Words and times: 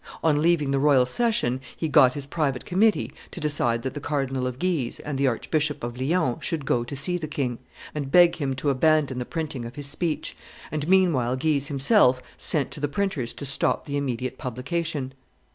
On 0.23 0.41
leaving 0.41 0.71
the 0.71 0.79
royal 0.79 1.05
session, 1.05 1.61
he 1.77 1.87
got 1.87 2.15
his 2.15 2.25
private 2.25 2.65
committee 2.65 3.13
to 3.29 3.39
decide 3.39 3.83
that 3.83 3.93
the 3.93 3.99
Cardinal 3.99 4.47
of 4.47 4.57
Guise 4.57 4.99
and 5.01 5.15
the 5.15 5.27
Archbishop 5.27 5.83
of 5.83 6.01
Lyons 6.01 6.43
should 6.43 6.65
go 6.65 6.83
to 6.83 6.95
see 6.95 7.19
the 7.19 7.27
king, 7.27 7.59
and 7.93 8.09
beg 8.09 8.37
him 8.37 8.55
to 8.55 8.71
abandon 8.71 9.19
the 9.19 9.25
printing 9.25 9.63
of 9.63 9.75
his 9.75 9.85
speech, 9.85 10.35
and 10.71 10.89
meanwhile 10.89 11.35
Guise 11.35 11.67
himself 11.67 12.19
sent 12.35 12.71
to 12.71 12.79
the 12.79 12.87
printer's 12.87 13.31
to 13.33 13.45
stop 13.45 13.85
the 13.85 13.95
immediate 13.95 14.39
publication. 14.39 15.13